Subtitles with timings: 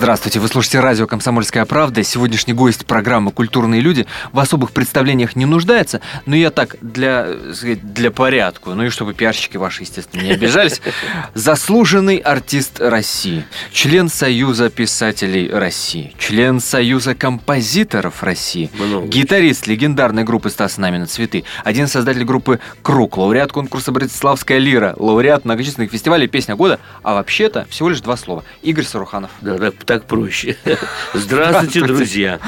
[0.00, 2.02] Здравствуйте, вы слушаете радио «Комсомольская правда».
[2.02, 7.26] Сегодняшний гость программы «Культурные люди» в особых представлениях не нуждается, но я так для,
[7.62, 10.80] для порядку, ну и чтобы пиарщики ваши, естественно, не обижались,
[11.34, 19.06] заслуженный артист России, член Союза писателей России, член Союза композиторов России, Много.
[19.06, 24.94] гитарист легендарной группы «Стас Намина Цветы», один из создателей группы «Круг», лауреат конкурса «Братиславская лира»,
[24.96, 28.44] лауреат многочисленных фестивалей «Песня года», а вообще-то всего лишь два слова.
[28.62, 29.30] Игорь Саруханов.
[29.42, 30.56] Да, так, так проще.
[31.14, 32.38] Здравствуйте, друзья.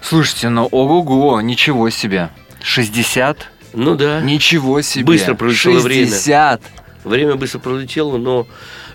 [0.00, 2.30] Слушайте, ну ого-го, ничего себе.
[2.62, 3.46] 60?
[3.74, 5.04] Ну да, Ничего себе.
[5.04, 6.06] Быстро пролетело время.
[6.06, 6.62] 60.
[7.04, 8.46] время быстро пролетело, но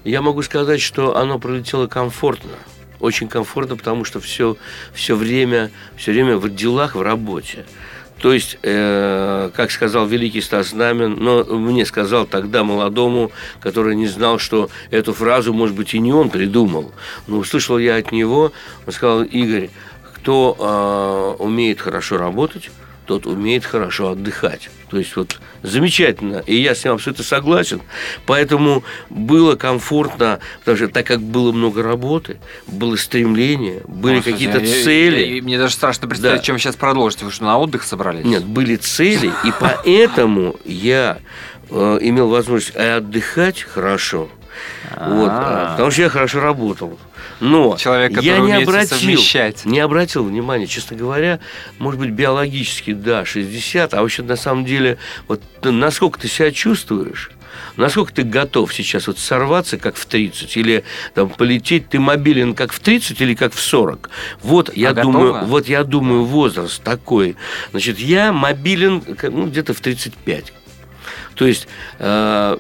[0.04, 2.54] я могу сказать, что оно пролетело комфортно.
[3.00, 4.58] Очень комфортно, потому что все,
[4.96, 7.64] все время, все время в делах, в работе.
[8.24, 14.08] То есть, э, как сказал великий Стас Намин, но мне сказал тогда молодому, который не
[14.08, 16.94] знал, что эту фразу, может быть, и не он придумал.
[17.28, 18.54] Но услышал я от него,
[18.88, 19.72] он сказал, Игорь,
[20.14, 22.72] кто э, умеет хорошо работать,
[23.06, 24.70] тот умеет хорошо отдыхать.
[24.90, 27.82] То есть вот замечательно, и я с ним абсолютно согласен.
[28.26, 32.38] Поэтому было комфортно, потому что так как было много работы,
[32.68, 35.36] было стремление, были какие-то я- я- цели.
[35.38, 36.44] я- мне даже страшно представить, Да.
[36.44, 37.26] чем вы сейчас продолжите.
[37.26, 38.26] Вы что, на отдых собрались?
[38.26, 41.20] Нет, были цели, и поэтому я
[41.70, 44.30] э, имел возможность отдыхать хорошо.
[44.96, 45.72] Вот, А.
[45.72, 47.00] потому что я хорошо работал.
[47.40, 49.66] Но Человек, который я не обратил, совмещать.
[49.66, 51.40] не обратил внимания, честно говоря,
[51.80, 57.32] может быть, биологически, да, 60, а вообще на самом деле, вот насколько ты себя чувствуешь,
[57.76, 60.84] насколько ты готов сейчас вот сорваться, как в 30, или
[61.16, 64.10] там, полететь, ты мобилен, как в 30 или как в 40.
[64.42, 65.48] Вот, я А думаю, готова?
[65.50, 67.36] вот я думаю, возраст такой.
[67.72, 70.54] Значит, я мобилен ну, где-то в 35.
[71.36, 71.68] То есть,
[72.00, 72.58] э,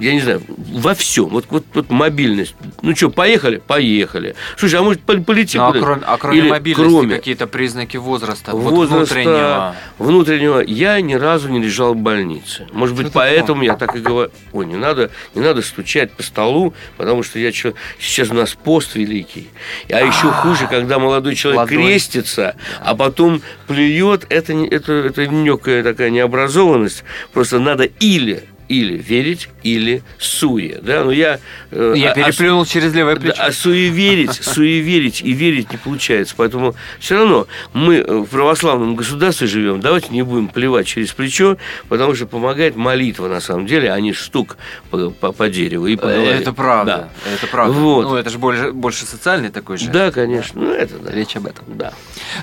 [0.00, 1.26] я не знаю, во всем.
[1.26, 2.54] Вот, вот, вот мобильность.
[2.82, 3.62] Ну что, поехали?
[3.66, 4.34] Поехали.
[4.56, 7.96] Слушай, а может пол- полетим Ну, а кроме, а кроме Или мобильности кроме какие-то признаки
[7.96, 9.76] возраста, вот возраста внутреннего?
[9.98, 12.66] внутреннего, я ни разу не лежал в больнице.
[12.72, 14.30] Может быть, Что поэтому я так и говорю.
[14.52, 18.54] Ой, не надо, не надо стучать по столу, потому что я чё- сейчас у нас
[18.54, 19.48] пост великий.
[19.90, 21.76] А еще хуже, когда молодой человек Ладонь.
[21.78, 24.26] крестится, а потом плюет.
[24.30, 27.04] Это, это, это некая такая необразованность.
[27.32, 30.78] Просто надо или или верить, или суе.
[30.80, 31.02] Да?
[31.04, 31.40] Но я,
[31.72, 33.34] э, Я а- а- переплюнул через левое да, плечо.
[33.38, 36.34] а суеверить, суеверить и верить не получается.
[36.36, 39.80] Поэтому все равно мы э, в православном государстве живем.
[39.80, 41.56] Давайте не будем плевать через плечо,
[41.88, 44.56] потому что помогает молитва на самом деле, а не стук
[44.90, 46.30] по, по- по дереву и по голове.
[46.30, 47.08] Это правда.
[47.34, 47.72] Это правда.
[47.72, 48.02] Вот.
[48.04, 49.90] Ну, это же больше, больше социальный такой же.
[49.90, 50.60] Да, конечно.
[50.60, 51.10] Ну, это да.
[51.10, 51.64] Речь об этом.
[51.76, 51.92] Да.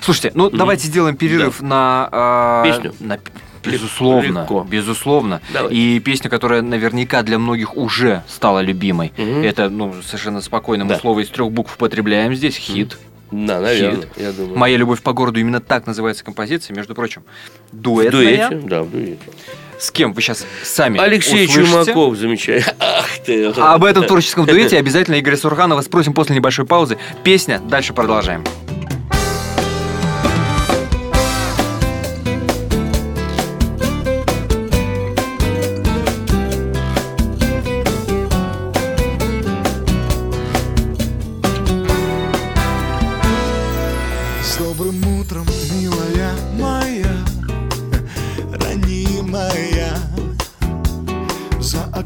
[0.02, 2.94] Слушайте, ну давайте сделаем перерыв на а, Песню?
[3.00, 3.18] на
[3.72, 4.66] Безусловно, Легко.
[4.68, 5.40] безусловно.
[5.52, 5.72] Давай.
[5.74, 9.12] И песня, которая наверняка для многих уже стала любимой.
[9.16, 9.42] Мгм.
[9.42, 10.84] Это, ну, совершенно спокойно.
[10.84, 10.98] Мы Да.
[11.00, 12.56] слово из трех букв употребляем здесь.
[12.56, 12.98] Хит.
[13.30, 14.08] Да, наверное, Хит.
[14.16, 14.56] я думаю.
[14.58, 16.74] Моя любовь по городу именно так называется композиция.
[16.74, 17.24] Между прочим,
[17.72, 18.48] В дуэтная.
[18.48, 18.66] дуэте?
[18.66, 19.18] Да, в дуэте.
[19.78, 21.70] С кем вы сейчас сами Алексей услышите.
[21.92, 22.74] Чумаков, замечательно.
[22.80, 23.44] Ах ты.
[23.46, 26.96] Об этом творческом дуэте обязательно Игоря Сурханова спросим после небольшой паузы.
[27.22, 28.44] Песня, дальше продолжаем.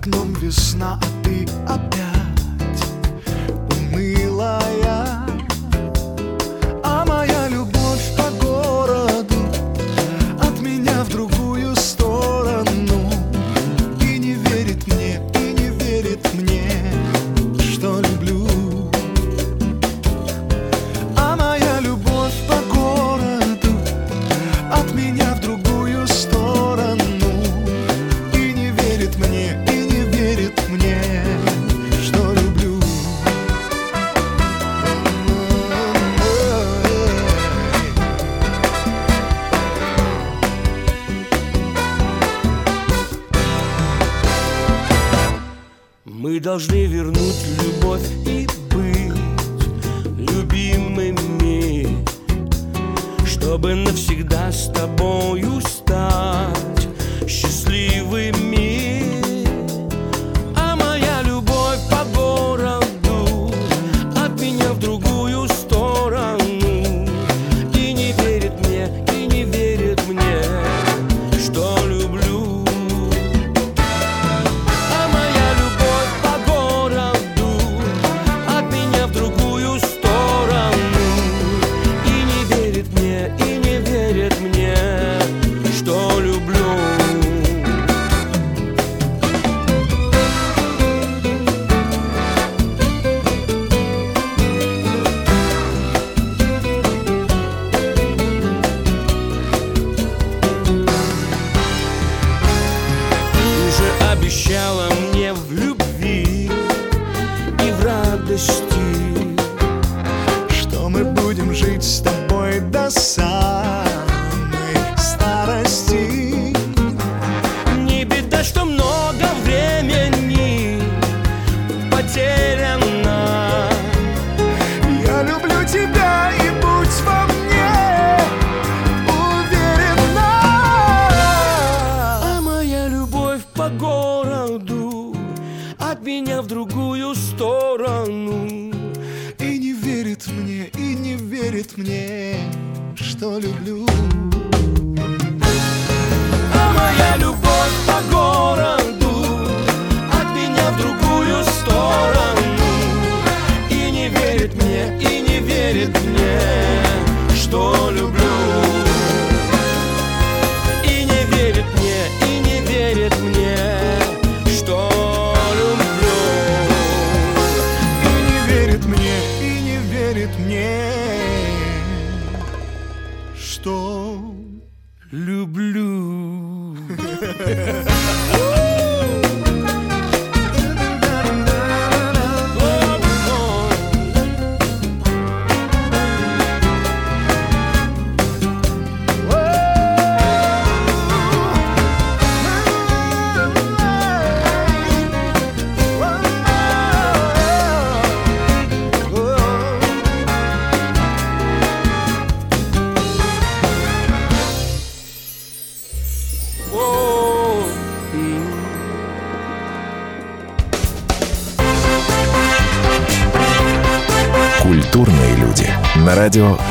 [0.02, 2.11] Окном весна, а ты опять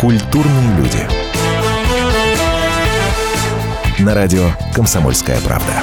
[0.00, 1.06] Культурные люди.
[4.02, 5.82] На радио «Комсомольская правда».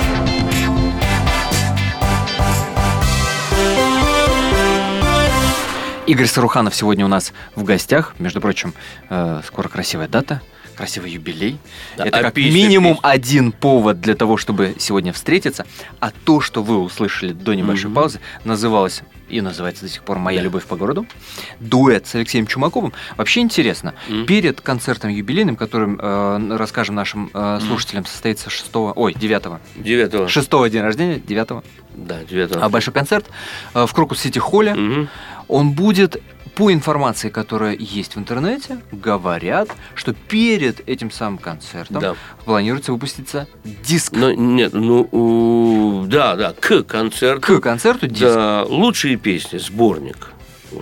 [6.08, 8.16] Игорь Саруханов сегодня у нас в гостях.
[8.18, 8.74] Между прочим,
[9.10, 10.42] э, скоро красивая дата,
[10.76, 11.60] красивый юбилей.
[11.98, 13.10] Да, Это как песня, минимум песня?
[13.10, 15.66] один повод для того, чтобы сегодня встретиться.
[16.00, 17.96] А то, что вы услышали до небольшой Мгм.
[17.96, 21.06] паузы, называлось и называется до сих пор «Моя любовь по городу».
[21.60, 22.94] Дуэт с Алексеем Чумаковым.
[23.18, 23.94] Вообще интересно.
[24.08, 24.26] Мгм.
[24.26, 30.28] Перед концертом юбилейным, которым э, расскажем нашим э, слушателям, состоится 6 ой, 9 Девятого.
[30.28, 31.64] 6 день рождения, 9
[31.96, 32.64] Да, девятого.
[32.64, 33.26] а большой концерт
[33.74, 34.74] э, в Крокус Сити Холле.
[34.76, 35.10] Мгм.
[35.48, 36.22] Он будет,
[36.58, 42.16] по информации, которая есть в интернете, говорят, что перед этим самым концертом Да.
[42.46, 44.14] планируется выпуститься диск.
[44.14, 47.60] Но нет, ну, у- да, да, к концерту.
[47.60, 48.22] К концерту диск.
[48.34, 50.32] Да, лучшие песни, сборник.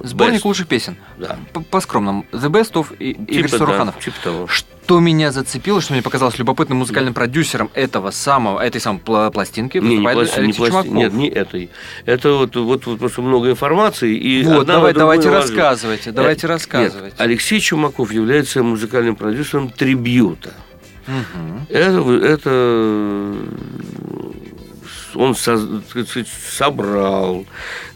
[0.03, 0.47] Сборник best.
[0.47, 0.97] лучших песен.
[1.17, 1.37] Да.
[1.71, 2.25] По-скромному.
[2.31, 4.47] The Best of и- Игорь Типа, да, типа того.
[4.47, 9.77] Что меня зацепило, что мне показалось любопытным музыкальным продюсером этого самого, этой самой пла- пластинки,
[9.79, 11.69] Не, не, пласти- не пласти- нет, не этой.
[12.05, 14.15] Это вот, вот, вот просто много информации.
[14.15, 15.53] И Вот, давай, давайте ложится.
[15.55, 17.05] рассказывайте, давайте Нет, рассказывайте.
[17.05, 20.53] Нет, Алексей Чумаков является музыкальным продюсером трибьюта.
[21.07, 21.67] Мгм.
[21.69, 23.35] Это, это
[25.15, 27.45] он так сказать, собрал,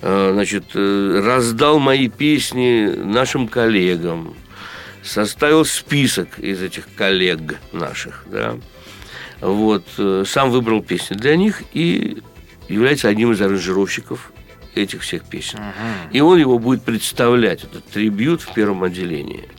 [0.02, 4.36] э, значит, э, раздал мои песни нашим коллегам,
[5.04, 8.58] составил список из этих коллег наших, да,
[9.42, 12.22] вот, э, сам выбрал песни для них и
[12.68, 14.32] является одним из аранжировщиков
[14.76, 15.60] этих всех песен.
[15.60, 16.12] Мгм.
[16.12, 19.50] И он его будет представлять, этот трибют в первом отделении.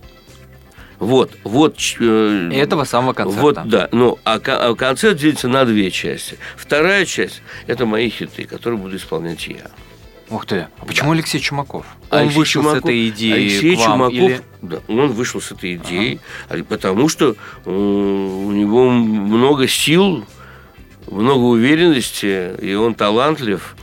[1.00, 1.76] Вот, вот.
[1.98, 3.40] э, Этого самого концерта.
[3.42, 3.88] вот, да.
[3.90, 6.36] Ну, а, а концерт делится на две части.
[6.56, 9.70] Вторая часть– это мои хиты, которые буду исполнять я.
[10.28, 10.68] Ух ты.
[10.78, 11.86] А почему Алексей Чумаков?
[12.10, 14.40] Он Алексей вышел Чумаков- с этой идеей Алексей к вам Чумаков, или...
[14.62, 20.24] да, он вышел с этой идеей, а потому что э, у него много сил,
[21.10, 23.74] много уверенности, и он талантлив.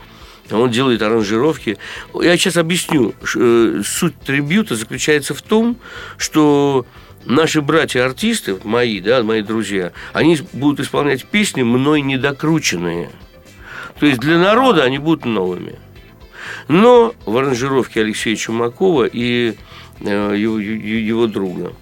[0.50, 1.76] Он делает аранжировки.
[2.14, 3.12] Я сейчас объясню.
[3.36, 5.76] Э, Суть трибюта заключается в том,
[6.16, 6.86] что
[7.24, 13.10] наши братья-артисты, мои, да, мои друзья, они будут исполнять песни мной недокрученные.
[13.98, 15.76] То есть для народа они будут новыми.
[16.68, 19.54] Но в аранжировке Алексея Чумакова и
[20.00, 21.72] э, его друга.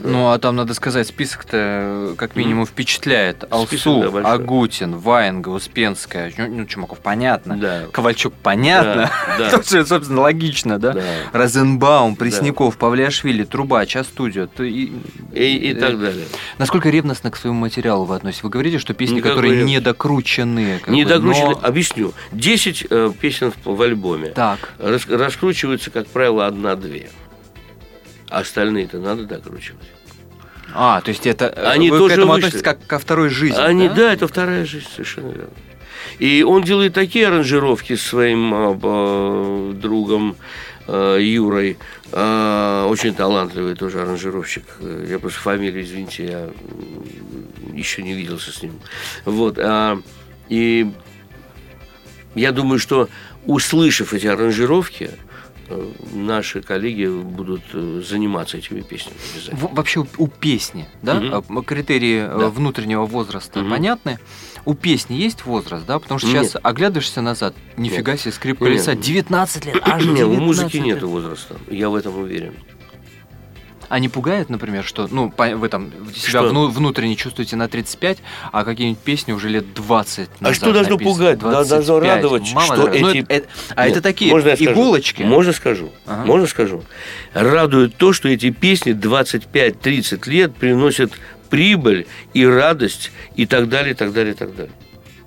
[0.00, 3.44] Ну, а там, надо сказать, список-то э, как минимум впечатляет.
[3.52, 4.32] Алсу, да.
[4.32, 7.56] Агутин, Ваенга, Успенская, ну, ну, Чумаков, понятно.
[7.56, 7.82] Да.
[7.92, 9.10] Ковальчук, понятно.
[9.38, 9.62] Да, да.
[9.62, 10.92] Что, собственно, логично, да?
[10.92, 11.02] Да.
[11.32, 14.48] Розенбаум, Пресняков, Павлиашвили, Трубач, Астудио.
[14.58, 14.92] И-
[15.34, 16.26] И, и так э, далее.
[16.58, 18.42] Насколько ревностно к своему материалу вы относитесь?
[18.44, 19.74] Вы говорите, что песни, Никакой которые ревности.
[19.74, 20.78] не докручены.
[20.78, 21.50] как Не бы, докручены.
[21.50, 22.12] но- Объясню.
[22.32, 24.28] 10 э, песен в, в альбоме.
[24.28, 24.72] Так.
[24.78, 27.10] Рас- раскручиваются, как правило, одна-две.
[28.28, 29.88] Остальные-то надо докручивать.
[30.74, 32.46] А, то есть это э, Они вы к тоже этому вышли.
[32.46, 33.58] относитесь как ко второй жизни.
[33.58, 33.94] Они, да?
[33.94, 34.12] да?
[34.12, 35.50] это вторая жизнь, совершенно верно.
[36.18, 40.36] И он делает такие аранжировки с своим а, другом
[40.86, 41.78] а, Юрой,
[42.10, 44.64] очень талантливый тоже аранжировщик.
[44.80, 46.50] Э, Я просто фамилию, извините, я
[47.74, 48.78] еще не виделся с ним.
[49.26, 49.58] Вот.
[49.58, 50.00] а,
[50.48, 50.90] и
[52.34, 53.08] я думаю, что
[53.46, 55.27] услышав эти аранжировки, э,
[56.12, 59.68] наши коллеги будут э, заниматься этими песнями обязательно.
[59.72, 62.48] Вообще у, песни, да, э, критерии э, Да.
[62.50, 63.70] внутреннего возраста Мгм.
[63.70, 64.18] понятны.
[64.64, 65.98] У песни есть возраст, да?
[65.98, 66.46] Потому что Нет.
[66.46, 68.68] сейчас оглядываешься назад, нифига себе, скрип Нет.
[68.70, 70.84] колеса, 19 лет, аж Не, 19 у музыки лет.
[70.84, 72.54] нет возраста, я в этом уверен.
[73.88, 76.48] А не пугает, например, что, ну, вы там себя Что?
[76.50, 78.18] вну- внутренне чувствуете на 35,
[78.52, 81.38] а какие-нибудь песни уже лет 20 А что должно написаны, пугать?
[81.38, 82.16] Да, должно 25.
[82.16, 82.76] радовать, Мало что.
[82.88, 84.70] Ну, эти- это- это- А Нет, это такие можно скажу?
[84.72, 85.22] иголочки.
[85.22, 85.90] Можно скажу?
[86.06, 86.24] Ага.
[86.26, 86.84] Можно скажу?
[87.32, 91.12] Радует то, что эти песни 25-30 лет приносят
[91.48, 94.72] прибыль и радость и так далее, и так далее, и так далее.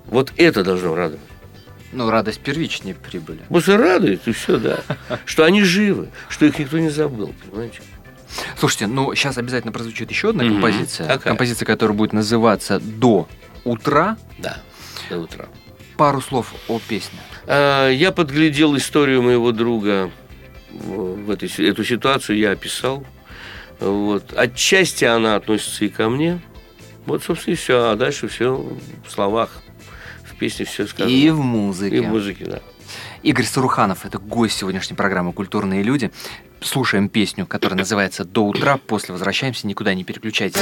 [0.06, 1.20] Вот это должно радовать.
[1.92, 3.40] Ну, радость первичнее прибыли.
[3.48, 4.80] Просто радует, и все, да.
[5.26, 7.80] Что они живы, что их никто не забыл, понимаете?
[8.58, 10.54] Слушайте, ну, сейчас обязательно прозвучит еще одна Мгм.
[10.54, 11.06] композиция.
[11.06, 11.30] Какая?
[11.32, 13.28] Композиция, которая будет называться «До
[13.64, 14.16] утра».
[14.38, 14.58] Да,
[15.10, 15.46] до утра.
[15.96, 17.18] Пару слов о песне.
[17.46, 20.10] А, Я подглядел историю моего друга
[20.70, 23.04] в этой, эту ситуацию я описал.
[23.78, 24.32] Вот.
[24.36, 26.40] Отчасти она относится и ко мне.
[27.04, 27.90] Вот, собственно, и все.
[27.90, 28.54] А дальше все
[29.06, 29.50] в словах.
[30.24, 31.12] В песне все сказано.
[31.14, 31.96] И в музыке.
[31.96, 32.60] И в музыке, да.
[33.22, 36.10] Игорь Саруханов– это гость сегодняшней программы «Культурные люди».
[36.60, 38.78] Слушаем песню, которая называется «До утра».
[38.78, 40.60] После возвращаемся, никуда не переключайтесь.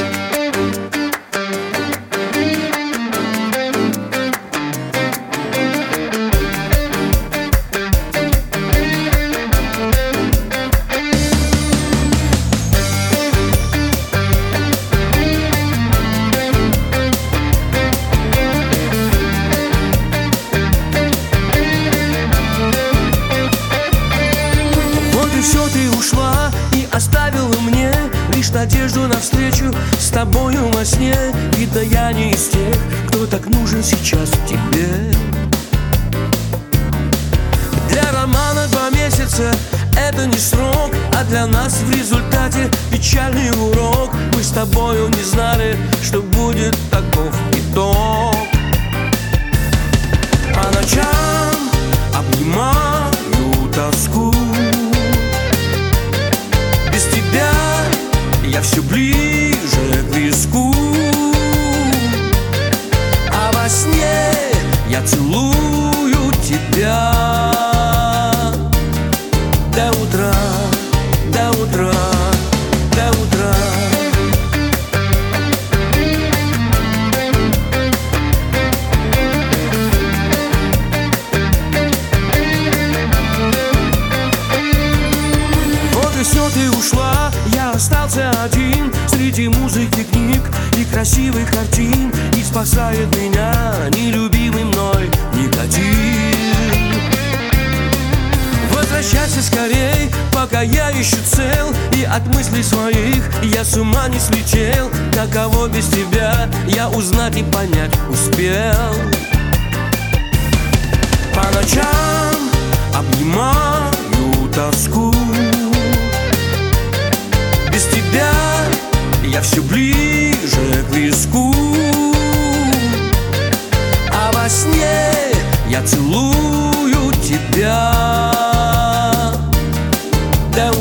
[46.73, 47.20] Что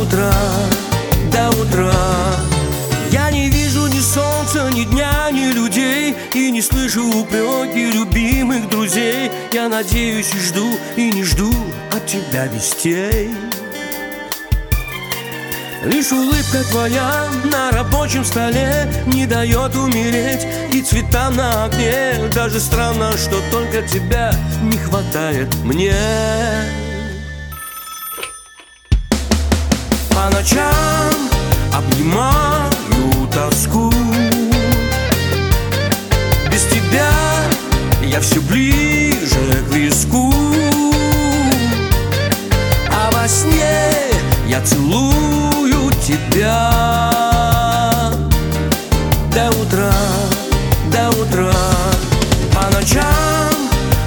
[0.02, 0.34] утра,
[1.32, 1.94] до утра.
[3.12, 9.32] Я не вижу ни солнца, ни дня, ни людей И не слышу упреки любимых друзей.
[9.52, 11.52] Я надеюсь и жду, и не жду
[11.92, 13.34] от тебя вестей.
[15.84, 23.14] Лишь улыбка твоя на рабочем столе Не дает умереть и цветам на огне Даже странно,
[23.18, 25.96] что только тебя не хватает мне
[30.20, 31.14] по ночам
[31.74, 33.90] обнимаю тоску.
[36.52, 37.10] Без тебя
[38.04, 40.34] я все ближе к виску.
[42.92, 43.94] А во сне
[44.48, 46.72] я целую тебя.
[49.34, 49.94] До утра,
[50.92, 51.54] до утра
[52.54, 53.54] По ночам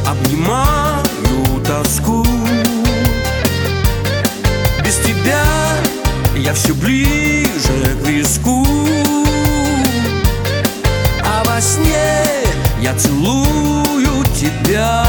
[0.07, 2.27] обнимаю тоску.
[4.85, 5.62] Без тебя
[6.45, 8.67] я все ближе к виску.
[11.25, 12.25] А во сне
[12.81, 15.05] я целую тебя.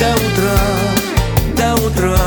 [0.00, 0.58] До утра,
[1.56, 2.18] до утра,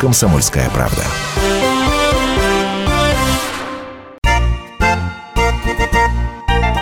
[0.00, 1.02] «Комсомольская правда».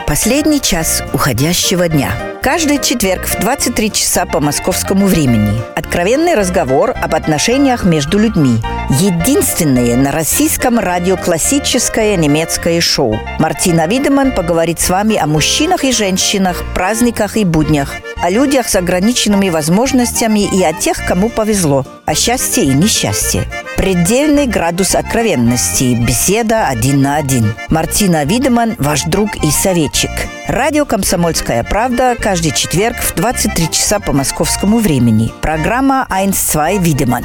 [0.06, 2.10] Последний час уходящего дня.
[2.40, 5.60] Каждый четверг в 23 часа по московскому времени.
[5.74, 8.58] Откровенный разговор об отношениях между людьми.
[8.88, 13.18] Единственное на российском радио классическое немецкое шоу.
[13.38, 18.76] Мартина Видеман поговорит с вами о мужчинах и женщинах, праздниках и буднях, о людях с
[18.76, 23.44] ограниченными возможностями и о тех, кому повезло, о счастье и несчастье.
[23.76, 25.94] Предельный градус откровенности.
[25.94, 27.52] Беседа один на один.
[27.68, 30.10] Мартина Видеман, ваш друг и советчик.
[30.46, 35.32] Радио «Комсомольская правда» каждый четверг в 23 часа по московскому времени.
[35.42, 37.24] Программа «Айнс-2 Видеман».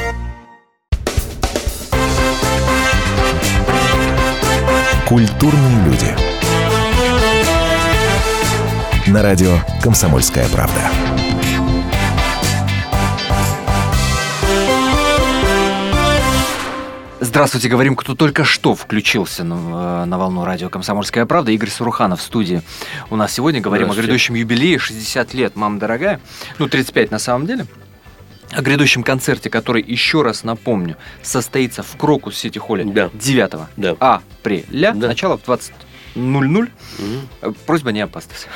[5.08, 6.15] Культурные люди.
[9.08, 11.31] На радио «Комсомольская правда».
[17.23, 21.51] Здравствуйте, говорим, кто только что включился на, э, на волну радио «Комсомольская правда».
[21.51, 22.63] Игорь Суруханов в студии
[23.12, 23.62] у нас сегодня.
[23.62, 26.19] Говорим о грядущем юбилее, 60 лет, мама дорогая.
[26.57, 27.67] Ну, 35 на самом деле.
[28.49, 33.12] О грядущем концерте, который, еще раз напомню, состоится в Крокус Сити Холле да.
[33.13, 33.95] 9 да.
[33.99, 35.07] апреля, да.
[35.07, 35.73] начало в 20
[36.15, 36.69] 0-0.
[37.65, 38.47] Просьба не опаздывать.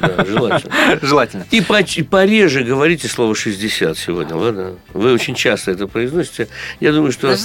[0.00, 0.72] Да, желательно.
[1.02, 1.46] желательно.
[1.50, 4.76] И пореже говорите слово 60 сегодня, ладно?
[4.92, 6.48] Вы очень часто это произносите.
[6.80, 7.36] Я думаю, что...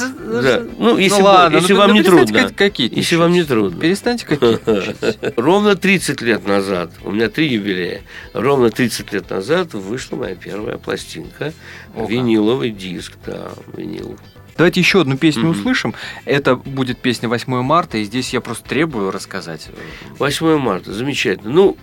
[0.78, 2.52] Ну, если, если вам не трудно.
[2.78, 3.80] Если вам не трудно.
[3.80, 4.60] Перестаньте какие
[5.40, 8.02] Ровно 30 лет назад, у меня три юбилея,
[8.34, 11.54] ровно 30 лет назад вышла моя первая пластинка.
[11.96, 14.18] Виниловый диск, да, винил.
[14.60, 15.52] Давайте еще одну песню Мгм.
[15.52, 15.96] услышим.
[16.26, 19.70] Это будет песня 8 марта, и здесь я просто требую рассказать.
[20.18, 21.50] 8 марта, замечательно.
[21.50, 21.78] Ну,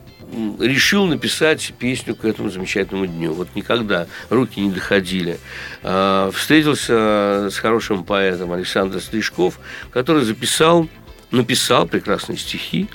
[0.61, 3.33] решил написать песню к этому замечательному дню.
[3.33, 5.39] Вот никогда руки не доходили.
[5.83, 9.59] А, Встретился с хорошим поэтом Александром Слишков,
[9.91, 10.87] который записал,
[11.31, 12.89] написал прекрасные стихи.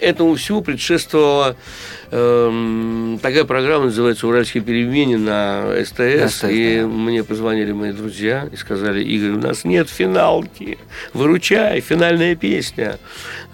[0.00, 1.56] Этому всему предшествовала
[2.10, 6.36] эм, такая программа, называется «Уральские перемены» на СТС.
[6.36, 6.86] СТС, и да.
[6.86, 10.78] мне позвонили мои друзья и сказали, Игорь, у нас нет финалки,
[11.14, 12.98] выручай, финальная песня.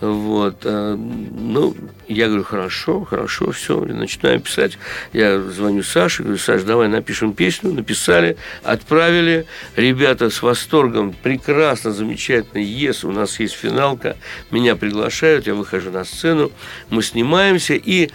[0.00, 0.62] Вот.
[0.64, 1.74] э, Ну,
[2.08, 4.78] я говорю, хорошо, хорошо, все, начинаю писать.
[5.12, 7.72] Я звоню Саше, говорю, Саш, давай напишем песню.
[7.72, 9.46] Написали, отправили.
[9.76, 14.16] Ребята с восторгом, прекрасно, замечательно, ес, у нас есть финалка.
[14.50, 16.52] Меня приглашают, я выхожу на сцену,
[16.90, 18.10] мы снимаемся, и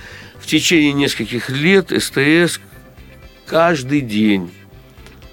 [0.50, 2.60] течение нескольких лет СТС
[3.46, 4.52] каждый день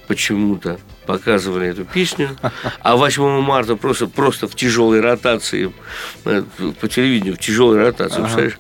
[0.07, 2.37] почему-то показывали эту песню,
[2.81, 5.73] а 8 марта просто, просто в тяжелой ротации,
[6.25, 6.43] э,
[6.81, 8.59] по телевидению в тяжелой ротации, представляешь?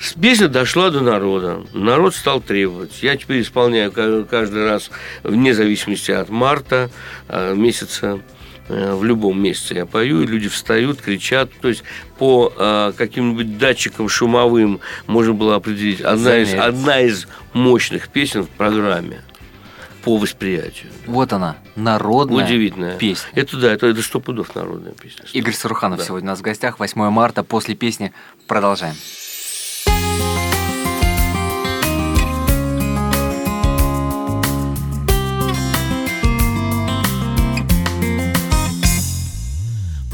[0.00, 1.62] С- Песня дошла до народа.
[1.72, 3.02] Народ стал требовать.
[3.02, 4.90] Я теперь исполняю ка- каждый раз,
[5.22, 6.90] вне зависимости от марта,
[7.28, 8.20] э, месяца,
[8.68, 11.50] в любом месяце я пою, и люди встают, кричат.
[11.60, 11.82] То есть
[12.18, 18.48] по э, каким-нибудь датчикам шумовым можно было определить одна из, одна из мощных песен в
[18.48, 19.20] программе
[20.04, 20.90] по восприятию.
[21.06, 22.96] Вот она, народная Удивительная.
[22.98, 23.28] песня.
[23.34, 25.24] Это да, это, это сто пудов народная песня.
[25.32, 26.04] Игорь Саруханов Да.
[26.04, 26.78] сегодня у нас в гостях.
[26.78, 28.12] 8 марта после песни
[28.46, 28.94] продолжаем.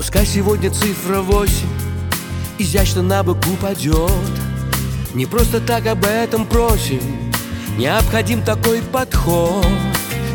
[0.09, 1.69] Пускай сегодня цифра восемь
[2.57, 4.11] изящно на бок упадет.
[5.13, 7.03] Не просто так об этом просим
[7.77, 9.67] Необходим такой подход.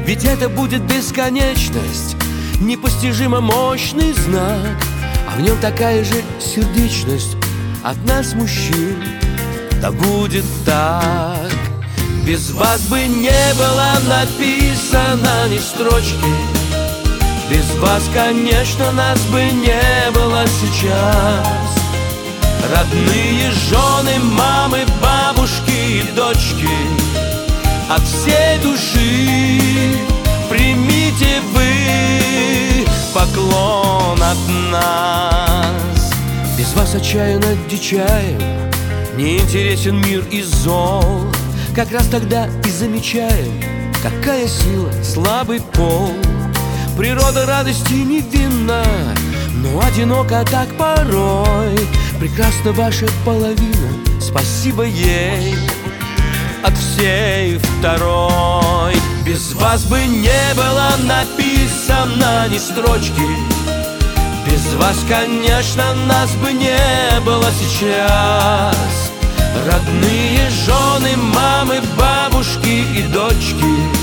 [0.05, 2.15] Ведь это будет бесконечность
[2.61, 4.77] Непостижимо мощный знак.
[5.27, 7.35] А в нем такая же сердечность
[7.83, 9.03] От нас, мужчин.
[9.81, 11.51] Да будет так.
[12.27, 16.52] Без вас бы не было написано ни строчки
[17.49, 21.83] Без вас, конечно, нас бы не было сейчас.
[22.73, 26.69] Родные жены, мамы, бабушки и дочки
[27.89, 29.59] От всей души
[30.49, 34.37] примите вы поклон от
[34.71, 36.13] нас.
[36.57, 38.39] Без вас отчаянно дичаем
[39.17, 41.03] Не интересен мир и зол.
[41.75, 43.61] Как раз тогда и замечаем
[44.01, 46.13] Какая сила, слабый пол
[46.97, 48.83] Природа радости невинна
[49.55, 51.75] Но одиноко так порой.
[52.19, 53.89] Прекрасна ваша половина
[54.21, 55.55] Спасибо ей
[56.63, 58.95] от всей второй.
[59.25, 63.27] Без вас бы не было написано ни строчки.
[64.45, 69.11] Без вас, конечно, нас бы не было сейчас.
[69.65, 74.02] Родные жены, мамы, бабушки и дочки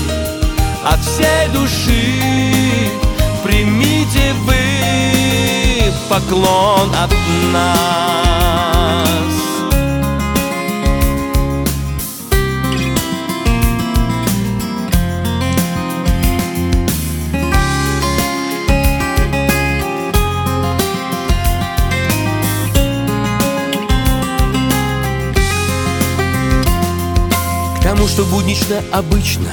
[0.83, 2.89] От всей души.
[3.43, 4.81] Примите вы
[6.09, 7.11] поклон от
[7.53, 8.11] нас.
[27.79, 29.49] К тому, что буднично обычно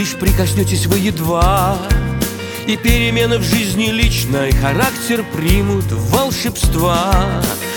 [0.00, 1.76] Лишь прикоснетесь вы едва
[2.66, 7.12] И перемены в жизни личной Характер примут волшебства.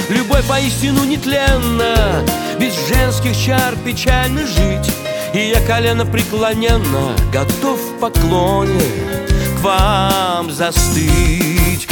[0.07, 2.23] Любовь поистину нетленна
[2.57, 4.89] Без женских чар печально жить
[5.33, 8.79] И я колено преклоненно Готов в поклоне
[9.57, 11.89] К вам застыть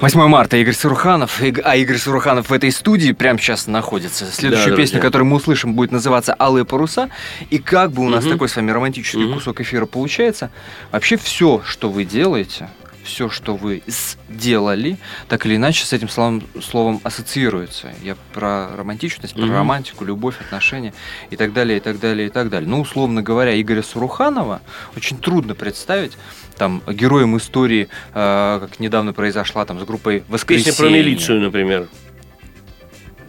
[0.00, 4.26] 8 марта Игорь Суруханов, а Игорь Суруханов в этой студии прямо сейчас находится.
[4.30, 7.10] Следующая Да, песня, которую мы услышим, будет называться «Алые паруса».
[7.50, 8.32] И как бы у нас Мгм.
[8.34, 9.34] такой с вами романтический Мгм.
[9.34, 10.50] кусок эфира получается,
[10.90, 12.68] вообще все, что вы делаете,
[13.04, 13.82] все, что вы
[14.28, 17.92] сделали, так или иначе с этим словом, словом ассоциируется.
[18.02, 20.92] Я про романтичность, про романтику, любовь, отношения
[21.30, 22.68] и так далее, и так далее, и так далее.
[22.68, 24.60] Ну, условно говоря, Игоря Суруханова
[24.96, 26.12] очень трудно представить
[26.56, 30.72] там героем истории, э, как недавно произошла там с группой «Воскресенье».
[30.72, 31.88] Песня про милицию, например.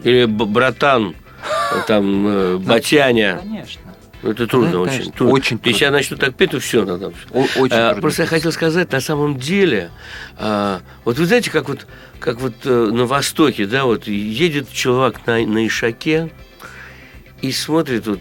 [0.03, 1.15] Или братан,
[1.88, 3.39] там, э, батяня.
[3.41, 3.81] Конечно.
[4.21, 4.91] Ну, Это трудно Да, очень.
[4.93, 5.33] конечно, трудно.
[5.35, 5.97] очень Если я трудно.
[5.97, 7.13] начну так петь, то все надо.
[7.31, 9.91] О- очень А, трудно Просто я хотел сказать, на самом деле,
[10.38, 11.85] а, вот вы знаете, как вот,
[12.19, 16.31] как вот э, на Востоке, да, вот едет человек на, на Ишаке
[17.41, 18.19] и смотрит, вот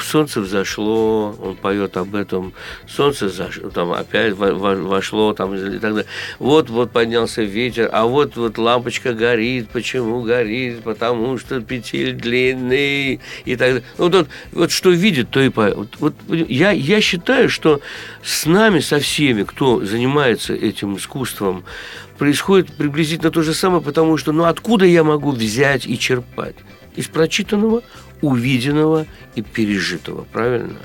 [0.00, 2.52] солнце взошло, он поет об этом,
[2.88, 6.06] солнце зашло, там опять во- во- вошло, там и так далее.
[6.38, 13.20] Вот, вот поднялся ветер, а вот, вот лампочка горит, почему горит, потому что петель длинный
[13.44, 13.84] и так далее.
[13.98, 15.76] Ну, вот, вот что видит, то и поет.
[15.76, 17.80] Вот, вот я, я считаю, что
[18.22, 21.64] с нами, со всеми, кто занимается этим искусством,
[22.18, 26.56] происходит приблизительно то же самое, потому что, ну, откуда я могу взять и черпать?
[26.96, 27.82] Из прочитанного,
[28.22, 30.78] увиденного и пережитого, правильно?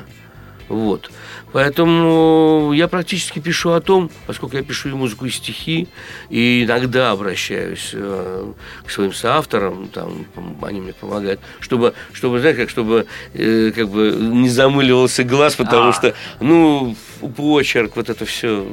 [0.68, 1.12] Вот.
[1.52, 5.90] Поэтому я практически пишу о том, поскольку я пишу и музыку, и стихи,
[6.30, 8.54] и иногда обращаюсь э,
[8.86, 10.26] к своим соавторам, там,
[10.62, 15.90] они мне помогают, чтобы, чтобы знаете, как, чтобы э, как бы не замыливался глаз, потому
[15.90, 15.94] А.
[15.94, 16.96] что, ну,
[17.36, 18.66] почерк, вот это все.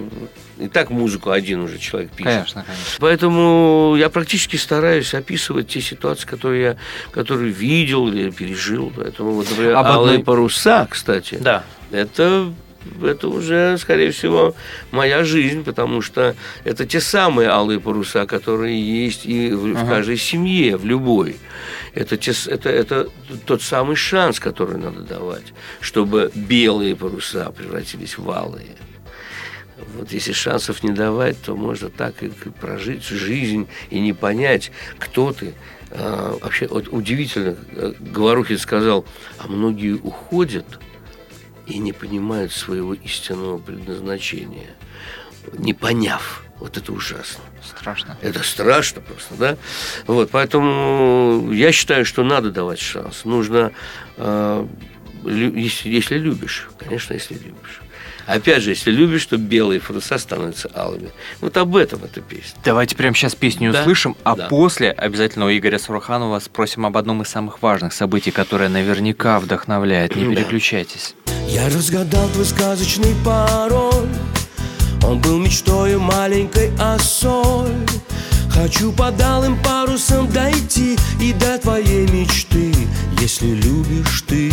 [0.59, 2.33] И так музыку один уже человек пишет.
[2.33, 2.85] Конечно, конечно.
[2.99, 6.77] Поэтому я практически стараюсь описывать те ситуации, которые я
[7.13, 8.93] которые видел или пережил.
[8.95, 11.63] Поэтому, вот, например, Об одной- «Алые паруса», кстати, Да.
[11.93, 12.53] это,
[13.03, 14.57] это уже, скорее всего,
[14.91, 19.87] моя жизнь, потому что это те самые алые паруса, которые есть и в, в Ага.
[19.89, 21.37] каждой семье, в любой.
[21.95, 23.09] Это, те это, это
[23.47, 28.77] тот самый шанс, который надо давать, чтобы белые паруса превратились в алые.
[29.95, 35.33] Вот если шансов не давать, то можно так и прожить жизнь и не понять, кто
[35.33, 35.55] ты.
[35.91, 39.05] А, вообще вот удивительно, э, Говорухин сказал,
[39.39, 40.67] а многие уходят
[41.67, 44.71] и не понимают своего истинного предназначения,
[45.53, 46.45] не поняв.
[46.59, 47.45] Вот это ужасно.
[47.65, 48.19] Страшно.
[48.21, 49.57] Это страшно просто, да?
[50.07, 53.25] Вот, поэтому я считаю, что надо давать шанс.
[53.25, 53.73] Нужно,
[54.17, 54.67] э,
[55.25, 57.81] если, если любишь, конечно, если любишь.
[58.29, 61.11] Опять же, если любишь, то белые паруса становятся алыми.
[61.41, 62.53] Вот об этом эта песня.
[62.65, 63.81] Давайте прямо сейчас песню Да.
[63.81, 64.47] услышим, а Да.
[64.49, 70.15] после обязательно у Игоря Сурханова спросим об одном из самых важных событий, которое наверняка вдохновляет.
[70.15, 71.15] Не переключайтесь.
[71.49, 74.07] Я разгадал твой сказочный пароль
[75.03, 77.73] Он был мечтой маленькой осоль
[78.51, 82.75] Хочу под алым парусом дойти И до твоей мечты,
[83.21, 84.53] если любишь ты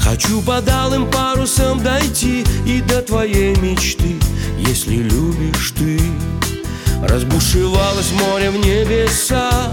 [0.00, 4.16] Хочу под алым парусом дойти И до твоей мечты,
[4.58, 6.00] если любишь ты.
[7.02, 9.70] Разбушевалось море в небесах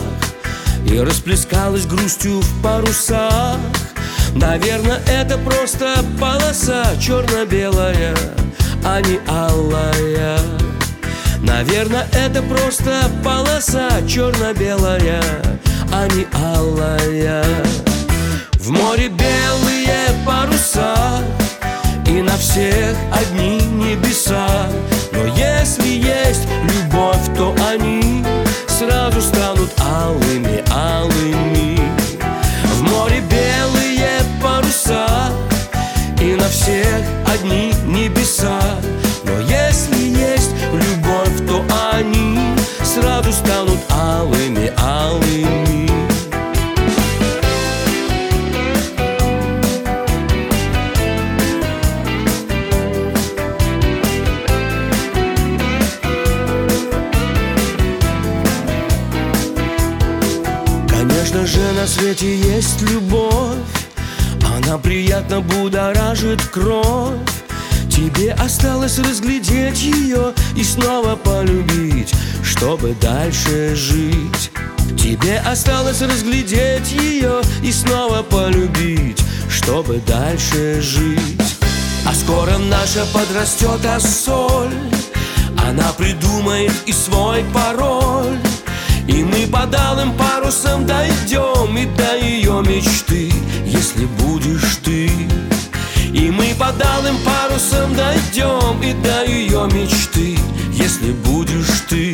[0.85, 3.57] И расплескалось грустью в парусах.
[4.35, 8.15] Наверное, это просто полоса черно-белая,
[8.85, 10.37] а не алая.
[11.41, 15.23] Наверное, это просто полоса черно-белая,
[15.91, 17.43] а не алая.
[18.59, 19.76] В море белые
[20.27, 21.23] паруса
[22.05, 24.67] И на всех одни небеса.
[25.13, 25.86] Но если
[72.57, 74.51] Чтобы дальше жить
[74.97, 81.55] Тебе осталось разглядеть ее и снова полюбить Чтобы дальше жить
[82.03, 84.73] А скоро наша подрастет соль
[85.67, 88.39] Она придумает и свой пароль
[89.07, 93.31] и мы под алым парусом дойдем и до ее мечты,
[93.65, 95.09] если будешь ты.
[96.13, 100.37] И мы под алым парусом дойдем и до ее мечты,
[100.73, 102.13] если будешь ты.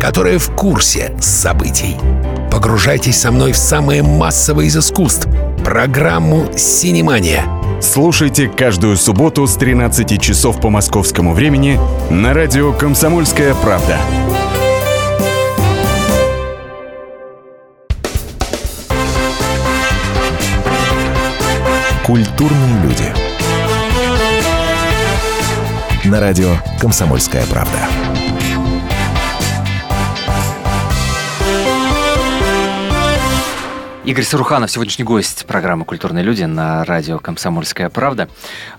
[0.00, 1.96] которые в курсе событий.
[2.50, 5.28] Погружайтесь со мной в самое массовое из искусств–
[5.64, 7.44] программу «Синемания».
[7.80, 11.78] Слушайте каждую субботу с 13 часов по московскому времени
[12.10, 13.98] на радио «Комсомольская правда».
[22.06, 23.12] Культурные люди.
[26.04, 28.05] На радио «Комсомольская правда».
[34.06, 38.28] Игорь Саруханов, сегодняшний гость программы «Культурные люди» на радио «Комсомольская правда».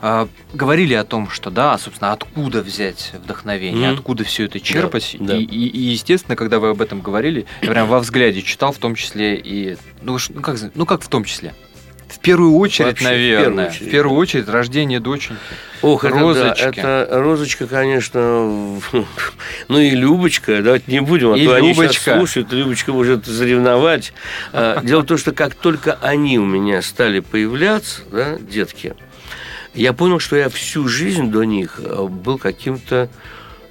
[0.01, 3.97] А, говорили о том, что, да, собственно, откуда взять вдохновение, Мгм.
[3.99, 5.17] откуда все это черпать.
[5.19, 5.35] да.
[5.35, 8.77] И, и- и, естественно, когда вы об этом говорили, я прям во взгляде читал, в
[8.77, 9.75] том числе и...
[10.01, 11.53] Ну, ну, как, ну как в том числе?
[12.17, 13.39] В первую очередь, Вообще, в наверное.
[13.43, 14.21] первую В очередь, первую да.
[14.21, 15.39] очередь, рождение доченьки.
[15.84, 16.80] Ох, это, да, Розочки.
[16.80, 18.80] это Розочка, конечно,
[19.67, 22.17] ну и Любочка, давайте не будем, а И то они сейчас Любочка.
[22.17, 24.13] слушают, Любочка может заревновать.
[24.53, 28.95] А, Дело в том, что как только они у меня стали появляться, да, детки,
[29.75, 33.10] я понял, что я всю жизнь до них э, был каким-то,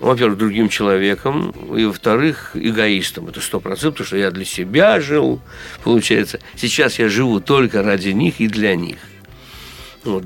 [0.00, 3.28] во-первых, другим человеком, и, во-вторых, эгоистом.
[3.28, 5.40] Это сто процентов, потому что я для себя жил,
[5.82, 6.40] получается.
[6.54, 8.98] Сейчас я живу только ради них и для них.
[10.04, 10.24] Вот,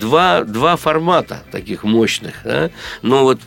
[0.00, 2.34] два, два формата таких мощных.
[2.44, 2.70] да.
[3.02, 3.40] Но вот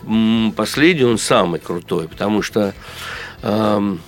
[0.55, 2.73] последний, он самый крутой, потому что...
[3.41, 4.01] эм,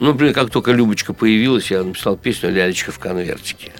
[0.00, 3.72] ну, например, как только Любочка появилась, я написал песню «Лялечка в конвертике».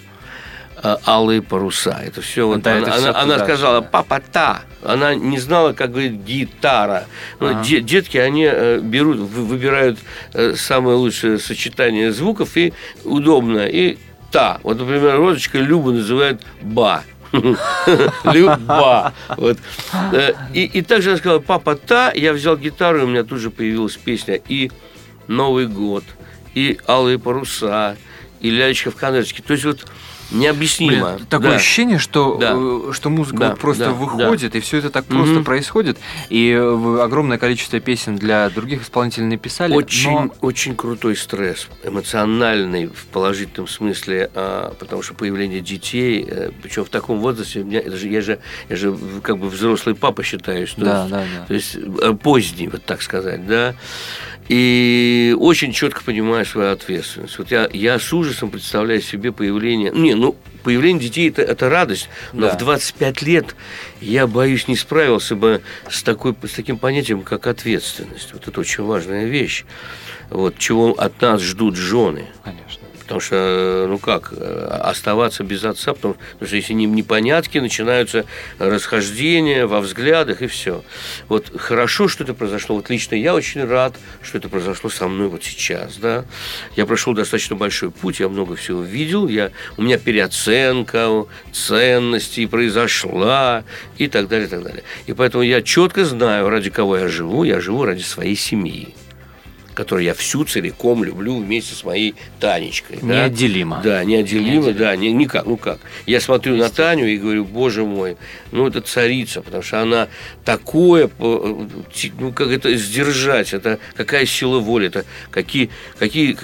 [0.83, 2.01] А, алые паруса.
[2.05, 2.63] Это все вот.
[2.63, 4.63] Да, она, это всё она- она туда сказала папа та.
[4.85, 7.07] Она не знала, как говорит гитара.
[7.41, 7.65] Ну, Ага.
[7.65, 9.99] де- детки, они э, берут, вы- выбирают
[10.35, 12.73] э, самое лучшее сочетание звуков и
[13.05, 13.67] удобно.
[13.67, 13.99] И
[14.31, 14.59] та.
[14.63, 17.03] Вот, например, Розочка Любу называют ба.
[18.25, 19.13] Люба.
[19.37, 19.59] Вот.
[20.13, 23.39] Э, И, и также она сказала, папа, та, я взял гитару, и у меня тут
[23.41, 24.71] же появилась песня и
[25.27, 26.05] Новый год,
[26.55, 27.97] и Алые паруса,
[28.41, 29.43] и Лялечка в конвертике.
[29.43, 29.85] То есть вот
[30.31, 31.15] необъяснимо.
[31.15, 31.57] Блин, такое Да.
[31.57, 32.55] ощущение, что, Да.
[32.57, 35.45] э, что музыка Да, вот просто да, выходит, и все это так просто Мгм.
[35.45, 35.99] происходит.
[36.29, 39.75] И э, огромное количество песен для других исполнителей написали.
[39.75, 46.51] Очень, но- очень крутой стресс, эмоциональный в положительном смысле, а, потому что появление детей, э,
[46.63, 48.39] причем в таком возрасте, меня, это же, я, же,
[48.69, 51.47] я же как бы взрослый папа считаюсь, то Да, есть, да, да.
[51.47, 51.77] то есть
[52.23, 53.75] поздний, вот так сказать, да,
[54.49, 57.39] и очень четко понимаю свою ответственность.
[57.39, 62.09] Вот я, я с ужасом представляю себе появление, не, ну, появление детей это, это радость,
[62.33, 62.55] но Да.
[62.55, 63.55] в 25 лет
[64.01, 68.33] я боюсь не справился бы с, такой, с таким понятием, как ответственность.
[68.33, 69.65] Вот это очень важная вещь.
[70.31, 72.27] Вот чего от нас ждут жены.
[72.43, 72.78] Конечно.
[73.09, 78.27] Потому что, ну как, э, оставаться без отца, потому, потому что если не непонятки, начинаются
[78.59, 80.85] расхождения во взглядах и все.
[81.29, 82.77] Вот хорошо, что это произошло.
[82.77, 86.27] Вот лично я очень рад, что это произошло со мной вот сейчас, да.
[86.77, 93.65] Я прошел достаточно большой путь, я много всего видел, я, у меня переоценка ценностей произошла
[93.97, 94.83] и так далее, и так далее.
[95.07, 97.45] И поэтому я четко знаю, ради кого я живу.
[97.45, 98.95] Я живу ради своей семьи
[99.79, 102.99] которую я всю целиком люблю вместе с моей Танечкой.
[103.01, 103.29] да.
[103.29, 103.81] Неотделимо.
[103.85, 104.79] Да, неотделимо, Неотделимо.
[104.79, 105.79] да, ни- никак, ну как.
[106.05, 108.17] Я смотрю на Таню и говорю, боже мой,
[108.51, 110.09] ну это царица, потому что она
[110.45, 111.09] такое,
[111.95, 116.37] ти- ну как это сдержать, это какая сила воли, это какие, какие,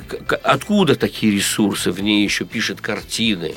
[0.45, 3.55] откуда такие ресурсы в ней еще пишет картины,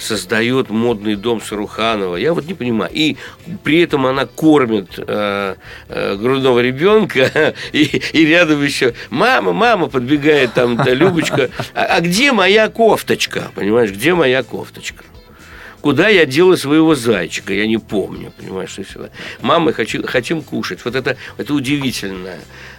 [0.00, 2.90] создает модный дом Саруханова, я вот не понимаю.
[2.92, 3.16] И
[3.62, 5.54] при этом она кормит э,
[5.88, 7.82] э, грудного ребенка, и,
[8.12, 13.50] и рядом еще мама, мама подбегает там, да, Любочка, а, а где моя кофточка?
[13.54, 15.04] Понимаешь, где моя кофточка?
[15.82, 17.52] Куда я дела своего зайчика?
[17.52, 19.08] Я не помню, понимаешь, и всё.
[19.40, 20.84] Мама, хочу, хотим кушать.
[20.84, 22.30] Вот это, это удивительно.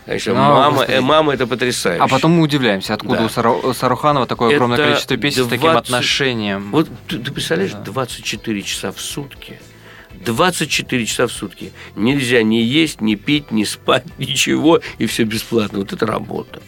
[0.05, 2.01] Конечно, Ну, мама, э, мама это потрясающе.
[2.01, 3.25] А потом мы удивляемся, откуда Да.
[3.25, 6.71] у Сару- Саруханова такое огромное Это количество песен с таким 20 отношением.
[6.71, 9.59] Вот ты, ты представляешь, 24 часа в сутки.
[10.25, 11.71] 24 часа в сутки.
[11.95, 15.79] Нельзя ни есть, ни пить, ни спать, ничего, и все бесплатно.
[15.79, 16.61] Вот это работа.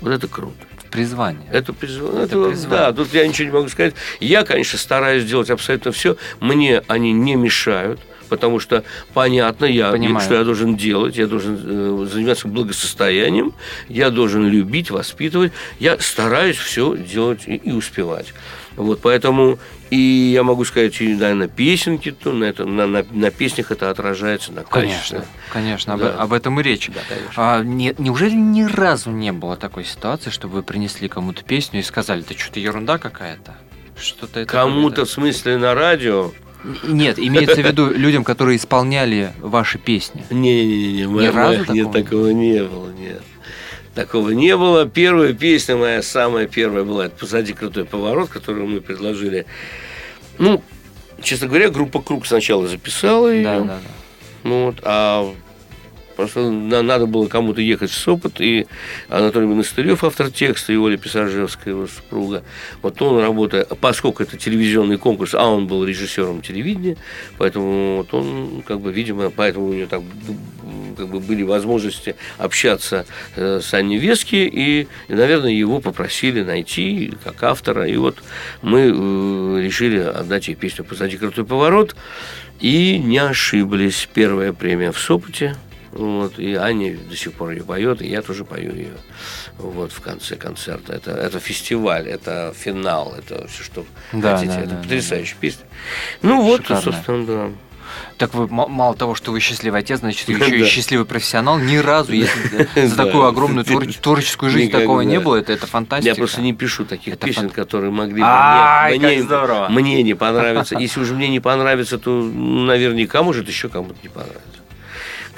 [0.00, 0.54] Вот это круто.
[0.90, 1.46] Призвание.
[1.50, 2.68] Это, призв- Это это- призвание.
[2.78, 3.94] да, тут я ничего не могу сказать.
[4.20, 6.16] Я, конечно, стараюсь делать абсолютно все.
[6.40, 8.00] Мне они не мешают.
[8.30, 10.24] Потому что понятно, я, Понимаю.
[10.24, 13.52] что я должен делать, я должен э, заниматься благосостоянием,
[13.88, 15.52] я должен любить, воспитывать.
[15.78, 18.32] Я стараюсь все делать и, и успевать.
[18.76, 19.58] Вот, поэтому
[19.94, 23.90] и я могу сказать, и, наверное, песенки, то на, это, на, на, на песнях это
[23.90, 25.18] отражается, на качестве.
[25.18, 26.14] Конечно, конечно, об, Да.
[26.18, 26.88] об этом и речь.
[26.88, 27.32] Да, конечно.
[27.36, 31.82] А, не- неужели ни разу не было такой ситуации, чтобы вы принесли кому-то песню и
[31.82, 33.54] сказали, это что-то ерунда какая-то?
[33.96, 36.32] Что-то это Кому-то, в смысле, на радио,
[36.82, 40.24] Нет, имеется в виду людям, которые исполняли ваши песни.
[40.30, 43.22] Не-не-не, Ни разу нет, такого такого не было, нет.
[43.94, 44.88] Такого не было.
[44.88, 49.46] Первая песня моя, самая первая была, это «Позади крутой поворот», которую мы предложили.
[50.38, 50.62] Ну,
[51.22, 53.44] честно говоря, группа «Круг» сначала записала ее.
[53.44, 53.78] Да, да, да.
[54.42, 55.34] Ну, вот, а
[56.16, 58.66] просто на- надо было кому-то ехать в Сопот, и
[59.08, 62.42] Анатолий Монастырев, автор текста, и Оля Писажевская, его супруга.
[62.82, 66.96] Вот он работает, поскольку это телевизионный конкурс, а он был режиссером телевидения,
[67.38, 70.02] поэтому вот он, как бы, видимо, поэтому у него так
[70.96, 73.04] как бы были возможности общаться
[73.34, 78.22] э, с Аней Вески, и, и, наверное, его попросили найти как автора, и вот
[78.62, 81.96] мы э, решили отдать ей песню «Позади крутой поворот»,
[82.60, 84.08] и не ошиблись.
[84.14, 85.56] Первая премия в Сопоте.
[85.94, 88.94] Вот, и Аня до сих пор ее поет, и я тоже пою ее
[89.58, 90.92] вот, в конце концерта.
[90.92, 94.54] Это, это фестиваль, это финал, это все, что Да, хотите.
[94.54, 95.64] да, это да, потрясающая песня.
[96.22, 96.82] Ну вот, Шикарно.
[96.82, 97.48] собственно, да.
[98.18, 100.66] Так вы мало того, что вы счастливый отец, значит, еще и Да.
[100.66, 101.58] счастливый профессионал.
[101.60, 103.04] Ни разу, если за Да.
[103.04, 106.08] такую огромную твор- творческую жизнь такого не было, это, это фантастика.
[106.08, 108.26] Я просто не пишу таких песен, которые могли бы
[109.70, 110.76] мне, не понравиться.
[110.76, 114.40] Если уже мне не понравится, то наверняка может еще кому-то не понравится.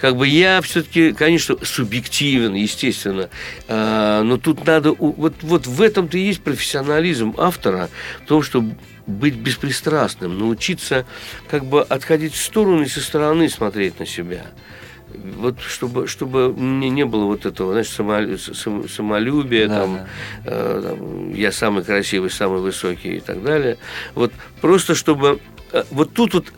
[0.01, 3.31] Как бы я все-таки, конечно, субъективен, естественно,
[3.69, 7.89] а, но тут надо, вот, вот в этом-то и есть профессионализм автора,
[8.25, 8.65] в том, что
[9.07, 11.07] быть беспристрастным, научиться
[11.49, 14.47] как бы отходить в сторону и со стороны смотреть на себя.
[15.39, 20.07] Вот чтобы, чтобы не, не было вот этого, знаешь, самолю- сам- самолюбия, Да, там, да.
[20.45, 23.79] э, там, я самый красивый, самый высокий и так далее.
[24.15, 25.41] Вот просто чтобы
[25.91, 26.53] вот тут вот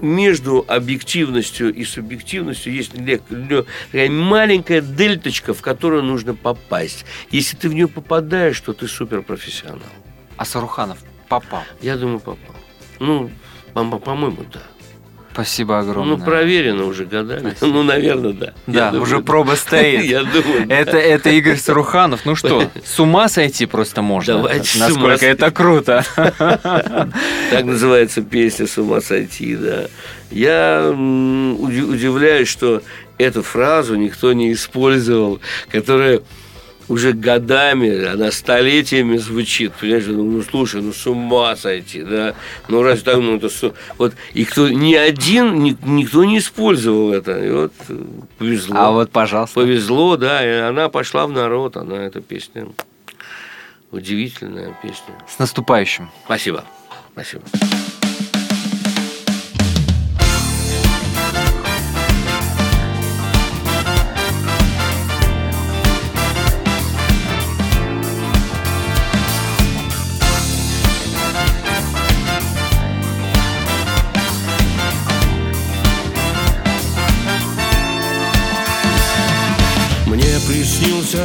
[0.00, 7.04] между объективностью и субъективностью есть такая маленькая дельточка, в которую нужно попасть.
[7.30, 9.80] Если ты в нее попадаешь, то ты суперпрофессионал.
[10.36, 10.98] А Саруханов
[11.28, 11.62] попал.
[11.80, 12.56] Я думаю, попал.
[12.98, 13.30] Ну,
[13.72, 14.60] по- по- по-моему, да.
[15.34, 16.16] Спасибо огромное.
[16.16, 17.56] Ну, проверено уже годами.
[17.60, 18.54] Ну, наверное, да.
[18.68, 19.22] Да, Я думаю, уже да.
[19.24, 20.04] проба стоит.
[20.08, 20.74] Я думаю, да.
[20.76, 22.20] Это, это Игорь Саруханов.
[22.24, 24.34] Ну что, с ума сойти просто можно.
[24.34, 26.04] Давайте с ума Насколько это круто.
[27.50, 29.86] Так называется песня «С ума сойти», да.
[30.30, 32.82] Я удивляюсь, что
[33.18, 36.20] эту фразу никто не использовал, которая
[36.88, 42.34] уже годами, она столетиями звучит, понимаешь, ну, ну, слушай, ну с ума сойти, да,
[42.68, 47.12] ну раз так, ну это су- вот, и кто, ни один, ни- никто не использовал
[47.12, 48.04] это, и вот э,
[48.38, 48.76] повезло.
[48.78, 49.54] А вот, пожалуйста.
[49.60, 52.66] Повезло, да, и она пошла в народ, она, эта песня,
[53.90, 55.14] удивительная песня.
[55.28, 56.10] С наступающим.
[56.24, 56.64] Спасибо,
[57.12, 57.42] спасибо.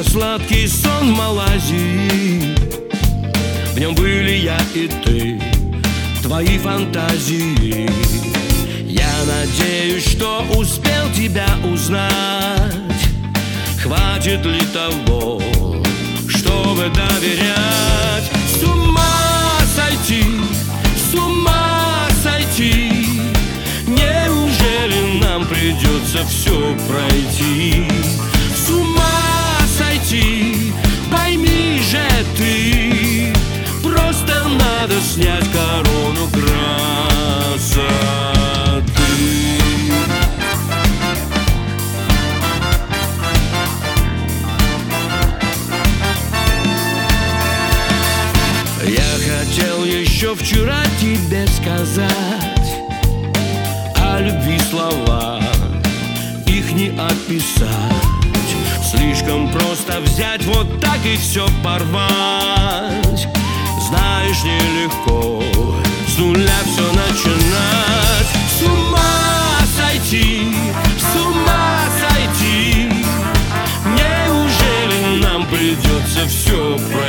[0.10, 2.56] Сладкий сон Малайзии.
[3.74, 5.42] В нем были я и ты,
[6.24, 7.90] твои фантазии.
[8.86, 12.12] Я надеюсь, что успел тебя узнать.
[13.82, 15.42] Хватит ли того,
[16.28, 18.32] чтобы доверять?
[18.60, 20.24] С ума сойти,
[21.12, 23.22] с ума сойти.
[23.86, 27.86] Неужели нам придется все пройти?
[28.56, 29.29] С ума
[30.10, 30.74] сойти,
[31.12, 32.08] пойми же
[32.38, 33.34] ты
[33.84, 36.50] Просто надо снять корону красоты.
[48.86, 52.10] Я хотел еще вчера тебе сказать
[53.96, 55.42] О любви слова.
[56.48, 57.89] Их не описать
[59.30, 63.28] Слишком просто взять вот так и все порвать
[63.88, 65.44] Знаешь, нелегко
[66.08, 68.28] С нуля все начинать
[68.58, 70.52] С ума сойти
[70.98, 72.90] С ума сойти
[73.86, 77.09] Неужели нам придется все пройти?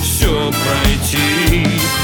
[0.00, 2.03] Все пройти?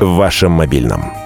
[0.00, 1.17] В вашем мобильном.